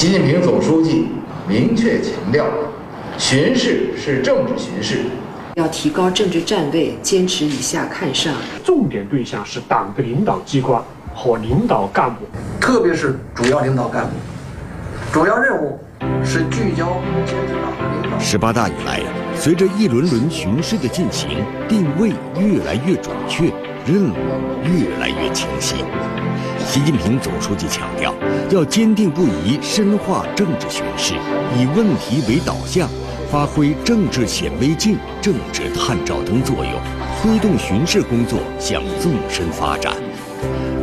[0.00, 1.08] 习近平总书记
[1.46, 2.46] 明确强调，
[3.18, 5.00] 巡视是政治巡视，
[5.56, 8.32] 要提高政治站位，坚持以下看上。
[8.64, 10.82] 重点对象是党的领导机关
[11.14, 12.24] 和领导干部，
[12.58, 14.12] 特别是主要领导干部。
[15.12, 15.78] 主要任务
[16.24, 18.18] 是聚焦坚持党的领导。
[18.18, 19.00] 十八大以来，
[19.36, 23.52] 随着一轮轮巡视的进行，定位越来越准确，
[23.86, 24.14] 任务
[24.64, 25.76] 越来越清晰。
[26.66, 28.14] 习近平总书记强调，
[28.50, 31.14] 要坚定不移深化政治巡视，
[31.58, 32.88] 以问题为导向，
[33.30, 36.72] 发挥政治显微镜、政治探照灯作用，
[37.20, 39.94] 推动巡视工作向纵深发展。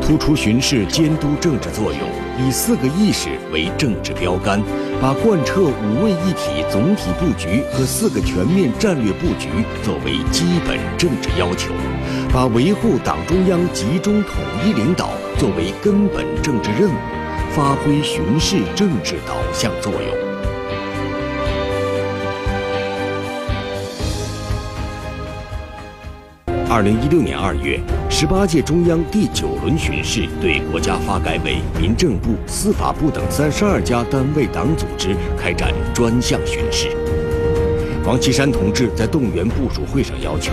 [0.08, 2.00] 突出巡视监督政治作用，
[2.40, 4.64] 以四个意识为政治标杆，
[5.02, 9.50] 把贯彻五位一体总体布局和四个全面战略布局
[9.84, 11.74] 作为基本政治要求，
[12.34, 14.32] 把维护党中央集中统
[14.66, 16.96] 一领导作为根本政治任务，
[17.54, 20.27] 发挥巡视政治导向作用。
[26.78, 36.96] 二零一六年二月，十八届中央第九轮巡视对国家发改委、民政部、司法部等三十二家单位党组织开展专项巡视。
[38.06, 40.52] 王岐山同志在动员部署会上要求，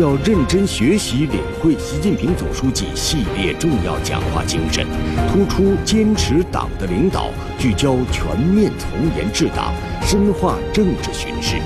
[0.00, 4.86] 要认真学习领会习近平总书记系列重要讲话精神，
[5.30, 11.56] 突出坚持党的领导，聚焦全面从严治党，深化政治巡视。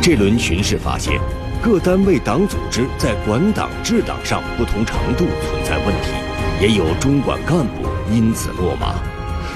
[0.00, 1.20] 这轮巡视发现。
[1.62, 6.12] 各单位党组织在管党治党上不同程度存在问题，
[6.60, 8.94] 也有中管干部因此落马。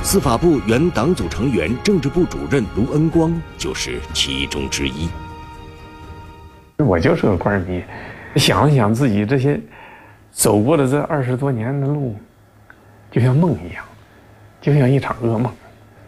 [0.02, 5.08] 司法部原党组成员、政治部主任卢恩光就是其中之一。
[6.78, 7.82] 我就是个官迷，
[8.36, 9.60] 想了想自己这些
[10.32, 12.16] 走过的这二十多年的路，
[13.10, 13.84] 就像梦一样，
[14.60, 15.52] 就像一场噩梦，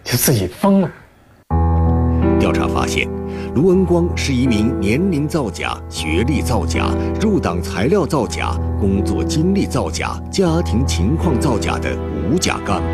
[0.03, 0.91] 就自己疯了。
[2.41, 3.22] 调查发现。
[3.55, 6.89] 卢恩光是一名年龄造假、学历造假、
[7.21, 11.95] 入党材料造假、工作经历造假、家庭情况造假的
[12.31, 12.89] 无假干部。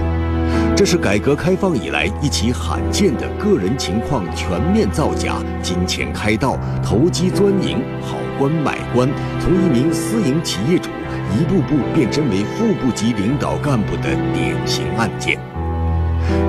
[0.76, 9.08] 这是改革开放以来一起罕见的个人情况全面造假、金钱开道、投机钻营、好官买官，
[9.38, 10.90] 从一名私营企业主
[11.38, 15.38] 一步步变身为副部级领导干部的典型案件。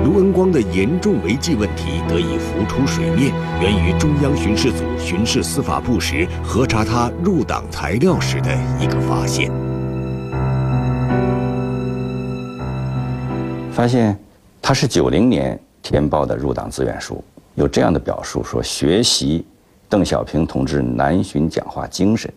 [0.04, 9.50] 卢恩光的严重违纪问题得以浮出水面，源于中央巡视组巡视司法部时核查他入党材料时的一个发现。
[13.72, 14.18] 发现
[14.60, 17.22] 他是九零年填报的入党志愿书，
[17.54, 19.46] 有这样的表述：说学习
[19.88, 22.30] 邓小平同志南巡讲话精神。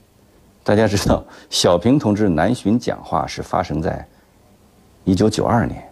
[0.63, 4.05] 大家知道，小平同志南巡讲话是发生在
[5.03, 5.83] 一九九二年。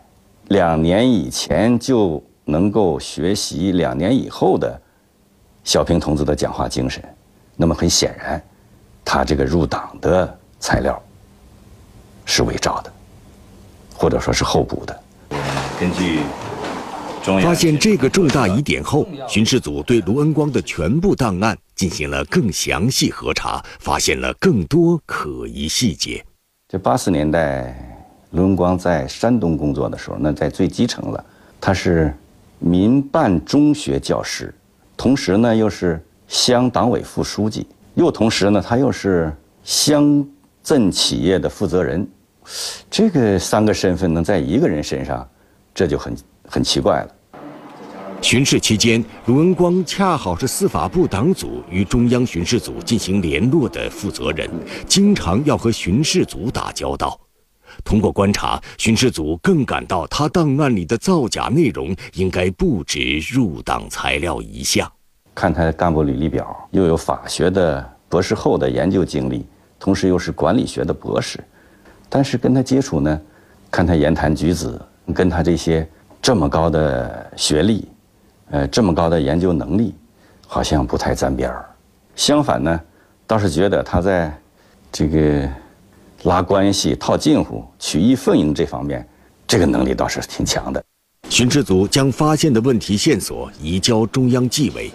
[0.51, 4.79] 两年以前就能够学习两年以后的
[5.63, 7.01] 小平同志的讲话精神，
[7.55, 8.43] 那么很显然，
[9.05, 11.01] 他这个入党的材料
[12.25, 12.91] 是伪造的，
[13.95, 15.03] 或者说是候补的。
[15.79, 16.19] 根据
[17.23, 26.25] 发现这个重大疑点后，巡视组对卢恩光的全部档案进行了更详细核查，发现了更多可疑细节。
[26.67, 27.87] 这八十年代。
[28.31, 31.25] 卢文光在山东工作的时候，那在最基层了。
[31.59, 32.13] 他是
[32.59, 34.53] 民办中学教师，
[34.95, 39.31] 同时呢又是乡党委副书记，又同时呢他又是
[39.63, 40.25] 乡
[40.63, 42.07] 镇企业的负责人。
[42.89, 45.27] 这个三个身份能在一个人身上，
[45.75, 46.15] 这就很
[46.47, 47.15] 很奇怪了。
[48.21, 54.49] 巡视期间，卢文光恰好是司法部党组与中央巡视组进行联络的负责人，
[54.87, 57.19] 经常要和巡视组打交道。
[57.83, 64.91] 通过观察，巡视组更感到他档案里的造假内容应该不止入党材料一项。
[65.33, 69.45] 看他的干部履历表，又有法学的博士后的研究经历，
[69.79, 71.39] 同时又是管理学的博士，
[72.09, 73.21] 但是跟他接触呢，
[73.69, 74.79] 看他言谈举止，
[75.13, 75.87] 跟他这些
[76.21, 77.87] 这么高的学历，
[78.49, 79.95] 呃，这么高的研究能力，
[80.47, 81.65] 好像不太沾边儿。
[82.15, 82.81] 相反呢，
[83.25, 84.37] 倒是觉得他在
[84.91, 85.49] 这个。
[86.23, 89.07] 拉关系、套近乎、曲意逢迎这方面，
[89.47, 90.83] 这个能力倒是挺强的。
[91.29, 94.91] 巡视组将发现的问题线索移交中央纪委，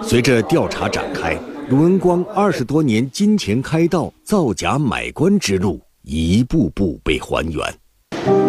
[0.00, 1.36] 随着调查展开，
[1.70, 7.60] 卢文光二十多年金钱开道、造假买官之路一步步被还原。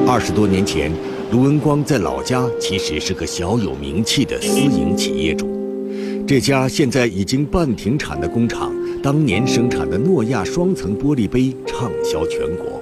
[0.08, 0.92] 二十多年前，
[1.32, 5.48] 卢文光在老家其实是个小有名气的私营企业主，
[6.28, 8.72] 这家现在已经半停产的工厂。
[9.04, 12.80] 当年生产的诺亚双层玻璃杯畅销全国。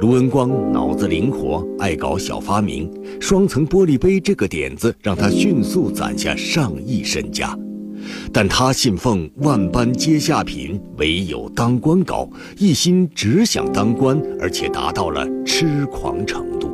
[0.00, 2.90] 卢文光脑子灵活，爱搞小发明，
[3.20, 7.54] 双层玻璃杯这个点子让他迅速攒下上亿身家。
[8.32, 16.70] 但他信奉万般皆下品，唯有当官高，一心只想当官，而且达到了痴狂程度。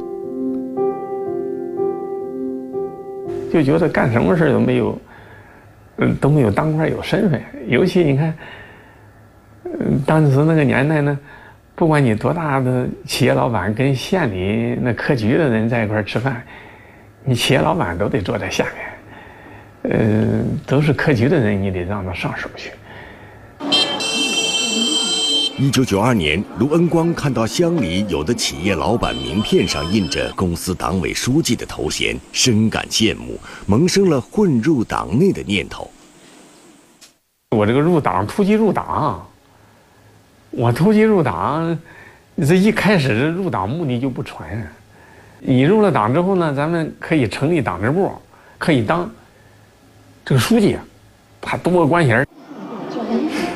[3.53, 4.97] 就觉得干什么事都没有，
[5.98, 7.40] 嗯，都没有当官有身份。
[7.66, 8.34] 尤其你看，
[9.64, 11.18] 嗯，当时那个年代呢，
[11.74, 16.42] 不管你多大的企业老板，跟县里那科局的人在一块吃饭，
[17.24, 19.94] 你企业老板都得坐在下面。
[19.98, 22.70] 呃，都是科局的人，你得让他上手去。
[25.62, 35.88] 一九九二年，卢恩光看到乡里有的企业老板名片上印着公司党委书记的头衔，深感羡慕，萌生了混入党内的念头。
[37.50, 39.25] 我这个入党，突击入党，
[40.50, 41.79] 我突击入党，
[42.35, 44.67] 你这一开始这入党目的就不纯。
[45.38, 48.11] 你入了党之后呢，咱们可以成立党支部，
[48.59, 49.09] 可以当。
[50.25, 50.82] 这个书记啊，
[51.41, 52.26] 他多个官衔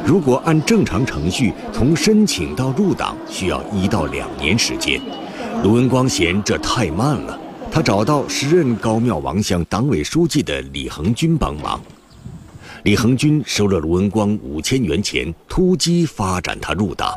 [0.07, 5.01] 如果按正常程序，从申请到入党需要一到两年时间。
[5.65, 7.37] 卢文光嫌这太慢了，
[7.73, 11.81] 他找到时任高庙王乡党委书记的李恒军帮忙。
[12.85, 17.13] 李恒军收了卢文光五千元钱，突击发展他入党。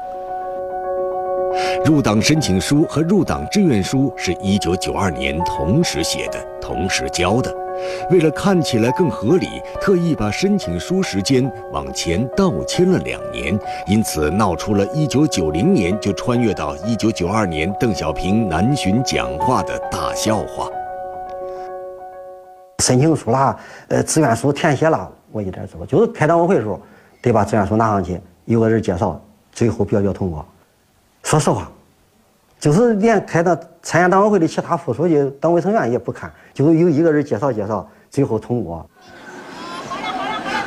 [1.86, 7.56] 入党申请书和入党志愿书是一九九二年同时写的，同时交的。
[8.10, 20.70] 为了看起来更合理，特意把申请书时间往前倒迁了两年，因此闹出了一九九零年就穿越到一九九二年邓小平南巡讲话的大笑话。
[22.84, 23.58] 申请书啦，
[23.90, 26.80] 呃，志愿书填写了，我一点做，就是开党委会的时候
[27.22, 29.22] 得把志愿书拿上去，有个人介绍，
[29.52, 30.46] 最后表决通过。
[31.24, 31.70] 说实话。
[32.60, 38.88] 就是连开的参加党委会的其他副书记、党委成员也不看，就是有一个人介绍介绍，最后通过。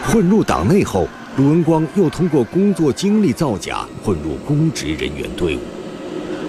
[0.07, 1.07] 混入党内后，
[1.37, 5.61] 卢文光又通过工作经历造假混入公职人员队伍。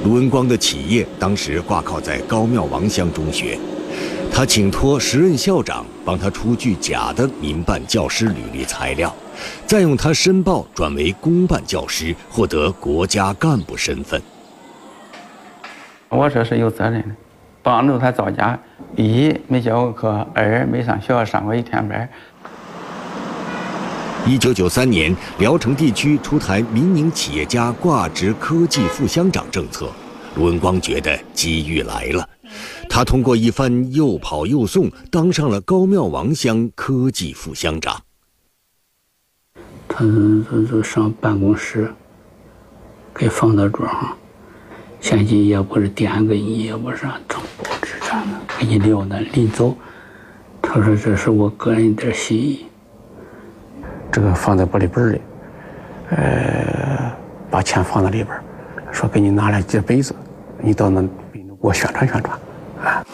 [0.05, 3.59] 卢文光的企业当时挂靠在高庙王乡中学，
[4.33, 9.13] 他请托时任校长帮他出具假的民办教师履历材料，
[9.67, 14.21] 再用他申报转为公办教师，获得国家干部身份。
[16.13, 17.15] 我这是有责任的，
[17.63, 18.57] 帮助他造假，
[18.95, 22.07] 一没教过课，二没上学校上过一天班。
[24.25, 29.89] 一九九三年，聊城地区出台民营企业家挂职科技副乡长政策，
[30.35, 32.29] 卢文光觉得机遇来了，
[32.87, 37.99] 他通过一番又跑又送，当上了高庙王乡科技副乡长。
[39.87, 41.91] 他就就上办公室，
[43.13, 44.17] 给放到桌上。
[45.03, 48.27] 前几也不是点个你，也不是整报纸啥的，
[48.57, 49.19] 给你撂那。
[49.33, 49.75] 临走，
[50.61, 52.65] 他说：“这是我个人一点心意。”
[54.09, 55.21] 这个放在玻璃杯里，
[56.11, 57.11] 呃，
[57.51, 58.29] 把钱放在里边
[58.93, 60.15] 说给你拿来几杯子，
[60.61, 62.39] 你到那给我宣传宣传，
[62.81, 63.05] 啊。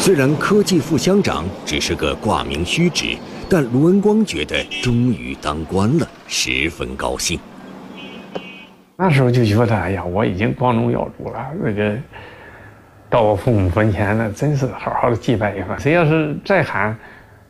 [0.00, 3.16] 虽然科技副乡长只是个挂名虚职，
[3.48, 7.38] 但卢文光觉得终于当官了，十分高兴。
[9.00, 11.46] 那时候就觉得，哎呀，我已经光宗耀祖了。
[11.62, 11.96] 那个
[13.08, 15.78] 到我父母坟前，那真是好好的祭拜一番。
[15.78, 16.98] 谁要是再喊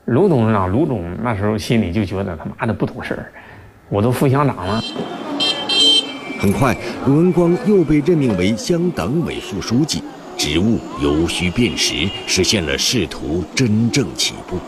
[0.04, 3.32] 卢董事长、卢总，那时候心里就觉得他妈的不懂事儿。
[3.88, 4.78] 我都副乡长了。
[6.38, 10.02] 很快，卢文光又被任命为乡党委副书记，
[10.36, 14.58] 职务由虚变实，实现了仕途真正起步。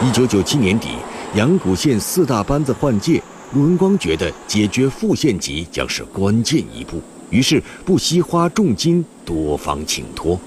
[0.00, 0.90] 一九九七年底，
[1.34, 3.20] 阳谷县四大班子换届。
[3.52, 7.00] 卢文光觉得解决副县级将是关键一步，
[7.30, 10.38] 于是不惜花重金多方请托。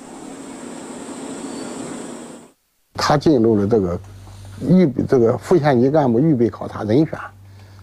[2.94, 4.00] 他进入了这个
[4.68, 7.18] 预备这个副县级干部预备考察人选，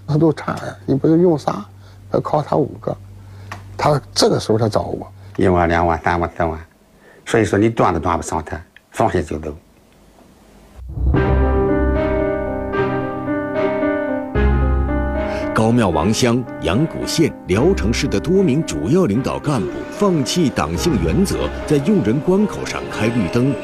[0.07, 0.55] 他都差，
[0.85, 1.67] 你不是用啥？
[2.13, 2.97] 要考察五个，
[3.77, 6.61] 他这个时候他找我，一万两万三万四万，
[7.25, 9.57] 所以说你断都断不上他，放下就走。
[15.57, 23.55] 高庙王乡、阳谷县、聊城市的多名主要领导干部放弃党性原则，在用人关口上开绿灯。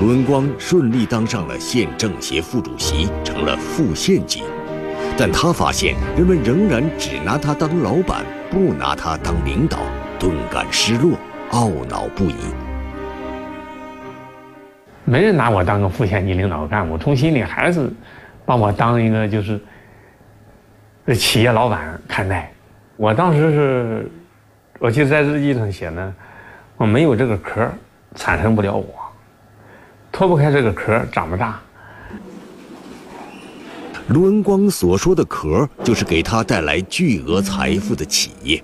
[0.00, 4.44] 卢文光顺利当上了县政协副主席，成了副县级。
[5.16, 9.78] 但他发现人们仍然只拿他当老板，不拿他当领导，
[10.20, 11.18] 顿感失落，
[11.50, 12.36] 懊恼不已。
[15.04, 17.90] 没人拿我当个副县级领导干部，从心里还是
[18.46, 19.60] 把我当一个就是。
[21.08, 22.52] 这企业老板看待，
[22.98, 24.10] 我当时是，
[24.78, 26.14] 我记得在日记上写呢，
[26.76, 27.66] 我没有这个壳，
[28.14, 28.94] 产生不了我，
[30.12, 31.58] 脱不开这个壳，长不大。
[34.08, 38.62] 卢文光所说的壳，就是给他带来巨额财富的企业。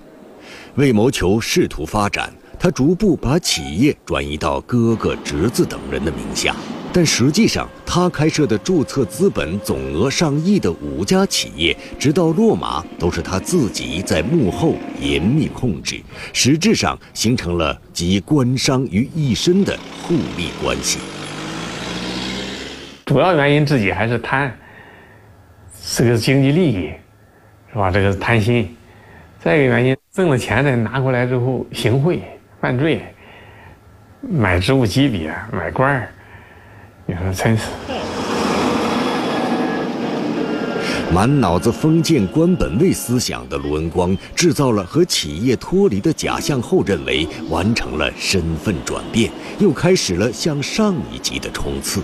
[0.75, 6.55] 为谋求仕途发展，他逐步把企业转移到哥哥、侄子等人的名下。
[6.95, 20.99] 但实际上，他开设的注册资本总额上亿的五家企业，直到落马，都是他自己在幕后严密控制，实质上形成了集官商于一身的互利关系。
[23.05, 24.57] 主要原因自己还是贪。
[25.77, 26.91] 是个经济利益，
[27.73, 27.91] 是吧？
[27.91, 28.73] 这个贪心，
[29.37, 32.21] 再一个原因，挣了钱再拿过来之后行贿
[32.61, 33.01] 犯罪，
[34.21, 36.09] 买职务级别，买官儿，
[37.07, 37.63] 你说真是。
[41.13, 52.01] 满脑子封建官本位思想的卢文光，制造了和企业脱离的假象后，认为完成了身份转变，又开始了向上一级的冲刺。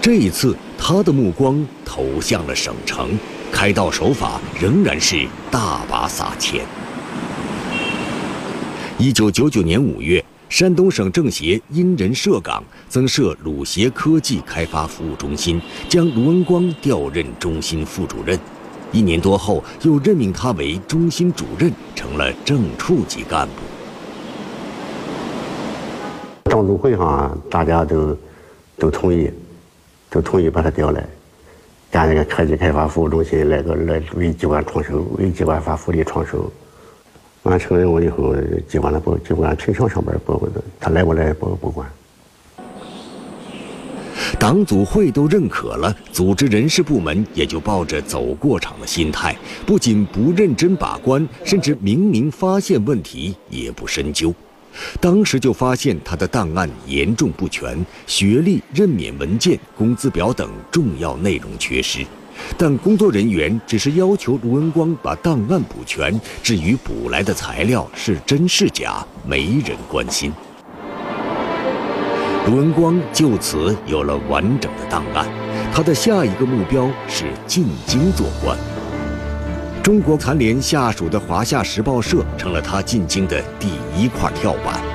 [0.00, 3.18] 这一次，他的目光投向了省城，
[3.50, 6.64] 开道手法仍然是大把撒钱。
[8.98, 18.38] 一九九九年五月，山东省政协因人设岗，增设鲁协科技开发服务中心，将卢文光调任中心副主任。
[18.92, 23.54] 一年多后，又任命他为中心主任，成了正处级干部。
[26.44, 28.16] 党组会上，啊大家都
[28.78, 29.30] 都同意。
[30.10, 31.04] 都同意把他调来，
[31.90, 36.48] 干那个科技开发服务中心，来个来为机关创收，为机关发福利创收。
[37.44, 38.34] 完成任务以后，
[38.68, 40.48] 机关的不机关平常上班不，
[40.80, 41.88] 他来不来不不管。
[44.38, 49.36] 党组会都认可了，组织人事部门也就抱着走过场的心态，
[49.66, 54.34] 不仅不认真把关，甚至明明发现问题也不深究。
[55.00, 62.04] 当时就发现他的档案严重不全，学历、任免文件、工资表等重要内容缺失，
[62.56, 70.32] 但工作人员只是要求卢文光把档案补全，至于补来的材料是真是假，没人关心。
[72.46, 75.26] 卢文光就此有了完整的档案，
[75.72, 78.56] 他的下一个目标是进京做官。
[79.82, 84.93] 中国残联下属的华夏时报社成了他进京的第一块跳板。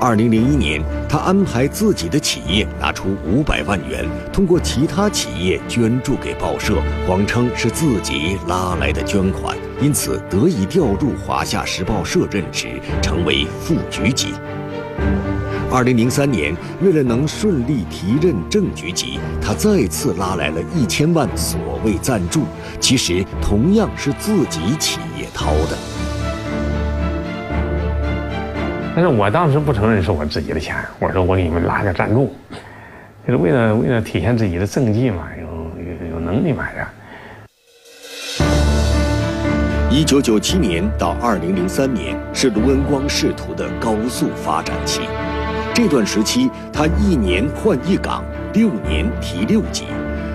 [0.00, 14.28] 二零零一年，他安排自己的企业拿出五百万元，通过其他企业捐助给报社，谎称是自己拉来的捐款，因此得以调入华夏时报社任职，成为副局级。
[15.68, 22.44] 二零零三年，为了能顺利提任正局级，他再次拉来了一千万所谓赞助，
[22.78, 25.97] 其实同样是自己企业掏的。
[29.00, 32.34] 但是我当时不承认是我自己的钱，我说我给你们拉点赞助，
[33.24, 35.46] 就是为了为了体现自己的政绩嘛，有
[35.84, 36.84] 有有能力买的。
[39.88, 45.02] 一九九七年到二零零三年是卢文光仕途的高速发展期。
[45.72, 49.84] 这段时期，他一年换一岗，六年提六级，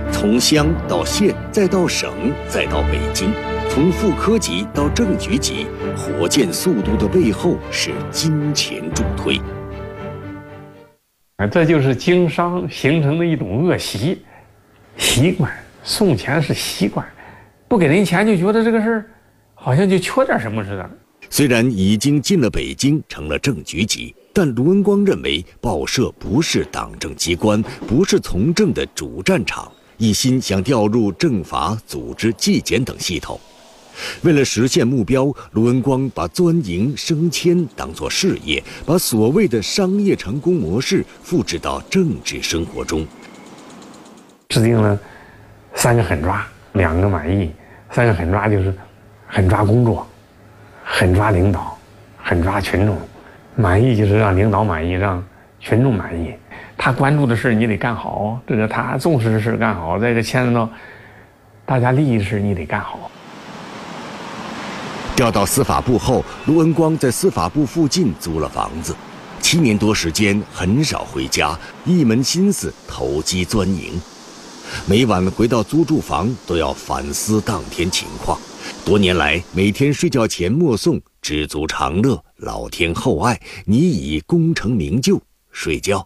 [0.10, 2.10] 从乡到县，再到省，
[2.48, 3.30] 再到北京，
[3.74, 5.66] 从副科级到正局级，
[5.98, 9.42] 火箭速度的背后是金钱助推。
[11.38, 14.22] 啊，这就是经商形成的一种恶习，
[14.96, 15.52] 习惯
[15.84, 17.04] 送钱是习惯，
[17.68, 19.06] 不给人钱就觉得这个事儿
[19.56, 20.88] 好像就缺点什么似的。
[21.32, 24.14] 虽然已经进了北京，成了正局级。
[24.32, 33.40] 但卢文光认为，报社不是党政机关，不是从政的主战场，一心想调入政法、组织、纪检等系统。
[34.22, 43.06] 为了实现目标，卢文光把钻营升迁当作事业，把所谓的商业成功模式复制到政治生活中。
[44.50, 45.00] 制定了
[45.76, 47.52] 三个狠抓，两个满意。
[47.92, 48.74] 三个狠抓就是
[49.28, 50.08] 狠抓工作，
[50.84, 51.78] 狠抓领导，
[52.22, 52.98] 狠抓群众。
[53.56, 55.24] 满意就是让领导满意，让
[55.60, 56.34] 群众满意。
[56.76, 60.70] 他关注的事你得干好，这个他重视的事干好，这个牵扯到
[61.66, 63.12] 大家利益的事你得干好。
[65.24, 68.94] 调到司法部后，卢文光在司法部附近租了房子，
[69.40, 73.94] 七年多时间很少回家，一门心思投机钻营。
[74.86, 78.38] 每晚回到租住房都要反思当天情况。
[78.84, 81.00] 多年来，每天睡觉前默诵。
[81.22, 85.22] 知足常乐，老天厚爱，你已功成名就。
[85.54, 86.06] 睡觉，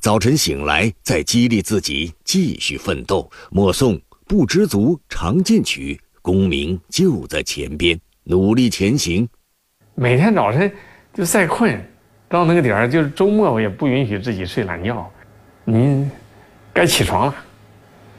[0.00, 3.30] 早晨醒来，再激励自己继续奋斗。
[3.50, 8.00] 默诵不知足常进取，功名就在前边。
[8.24, 9.28] 努力前行。
[9.94, 10.70] 每天早晨
[11.12, 11.78] 就再困，
[12.28, 15.10] 到那个点儿，就是周末我也不允许自己睡懒觉。
[15.64, 16.08] 你
[16.72, 17.34] 该起床了，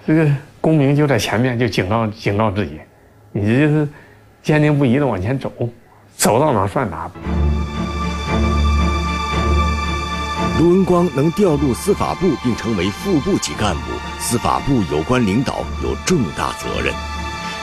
[0.06, 0.30] 这个
[0.62, 2.80] 功名就在前面，就警告警告自己，
[3.32, 3.88] 你就是
[4.42, 5.52] 坚定不移的往前走，
[6.16, 7.10] 走到哪算哪。
[10.60, 13.82] 卢文光能调入司法部并成为副部级干部，
[14.20, 16.94] 司法部有关领导有重大责任。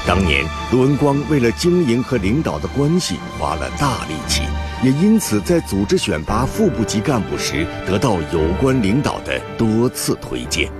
[0.06, 4.42] 当年，卢文光为了经营和领导的关系，花了大力气，
[4.82, 10.70] 也因此在组织选拔副部级干部时，得到有关领导的多次推荐。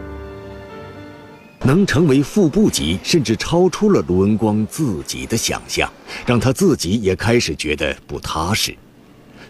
[1.62, 5.89] 能成为副部级，甚至超出了卢文光自己的想象，
[6.27, 8.75] 让他自己也开始觉得不踏实。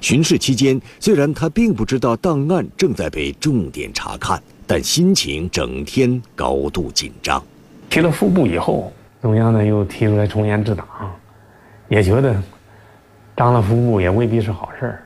[0.00, 7.42] 巡视期间，虽然他并不知道档案正在被重点查看，但心情整天高度紧张。
[7.88, 10.86] 提了副部以后，中央呢又提出来从严治党，
[11.88, 12.34] 也觉得
[13.34, 15.02] 当了副部也未必是好事儿。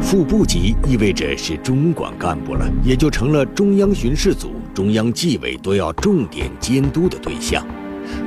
[0.00, 7.64] 副部级意味着是中管干部了，也就成了中央巡视组、中央纪委都要重点监督的对象。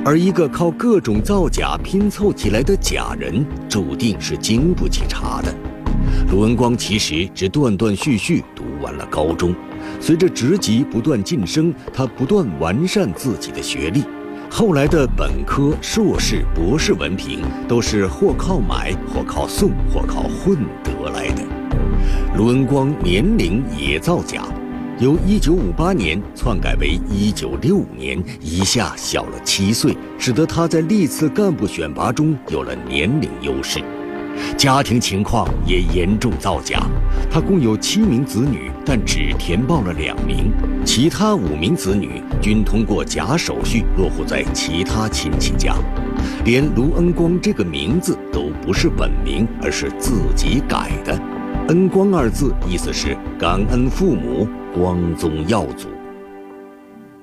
[0.02, 5.54] 而一个靠各种造假拼凑起来的假人，注定是经不起查的。
[6.30, 9.54] 卢文光其实只断断续续读完了高中，
[10.00, 14.02] 随着职级不断晋升，他不断完善自己的学历。
[14.50, 21.42] 后来的本科、硕士、博士文凭，都是或靠买、或靠送、或靠混得来的。
[22.36, 24.42] 卢文光年龄也造假。
[24.98, 33.80] 由1958年篡改为1965年，一下小了七岁，使得他在历次干部选拔中有了年龄优势。
[34.56, 36.80] 家庭情况也严重造假，
[37.30, 40.52] 他共有七名子女，但只填报了两名，
[40.84, 45.74] 其他五名子女均通过假手续落户在其他亲戚家，
[46.44, 51.18] 连卢恩光这个名字都不是本名，而是自己改的。
[51.68, 54.48] 恩光二字意思是感恩父母。
[54.72, 55.88] 光宗耀祖，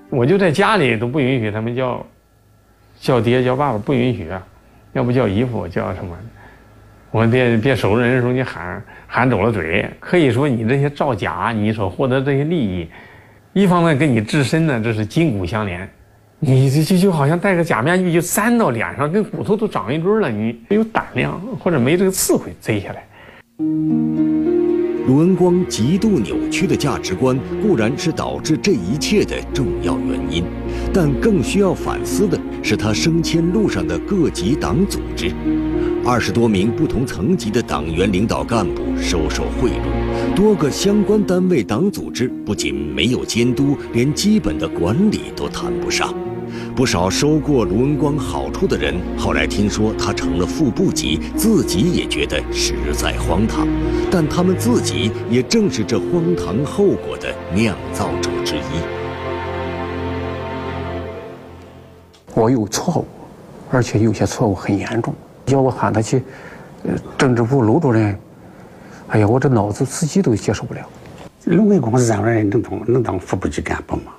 [0.10, 2.06] 我就在家里都不允许他们叫
[3.00, 4.46] 叫爹叫爸爸，不允许啊！
[4.92, 6.14] 要不叫姨父叫什么？
[7.12, 9.90] 我别别熟人的时候你喊喊走了嘴。
[10.00, 12.88] 可以说你这些造假，你所获得这些利益，
[13.54, 15.90] 一方面跟你自身呢这是筋骨相连，
[16.40, 20.30] 你这就就好像戴个假面具就粘到脸上，跟骨头都长一堆了。
[20.30, 23.04] 你没有胆量或者没这个智慧摘下来。
[25.08, 30.44] 卢文光极度扭曲的价值观固然是导致这一切的重要原因，
[30.94, 35.32] 但更需要反思的是他升迁路上的各级党组织。
[36.10, 46.16] 二十多名不同层级的党员领导干部收受贿赂，多个相关单位党组织不仅没有监督，连基本的管理都谈不上。
[46.74, 53.68] 不少收过卢文光好处的人，后来听说他成了副部级，自己也觉得实在荒唐。
[54.10, 58.80] 但他们自己也正是这荒唐后果的酿造者之一。
[62.34, 63.06] 我有错误，
[63.70, 65.14] 而且有些错误很严重。
[65.48, 66.22] 叫我喊他去，
[66.84, 68.18] 呃，政治部卢主任，
[69.08, 70.82] 哎呀，我这脑子自己都接受不了。
[71.46, 74.12] 卢文光是咱们人能当能当副部级干部吗？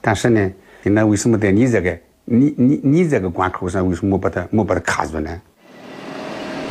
[0.00, 0.50] 但是呢？
[0.84, 5.40] 那为什么在你这个你你你这个关口上，为什么没把他没把他卡住呢？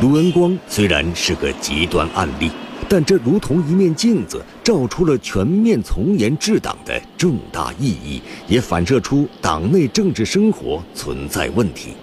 [0.00, 2.52] 卢文光虽然是个极端案例，
[2.88, 11.94] 但这如同一面镜子，照出了全面从严治党的重大意义，也反射出党内政治生活存在问题。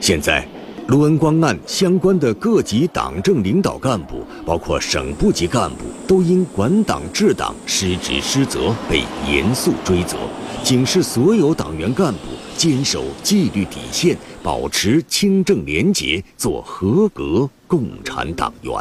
[0.00, 0.46] 现在，
[0.88, 10.16] 卢恩光案相关的各级党政领导干部，包括省部级干部，都因管党治党失职失责被严肃追责。
[10.64, 12.20] 警示所有党员干部
[12.56, 18.72] 坚守纪律底线，保持清正廉洁，做合格共产党员。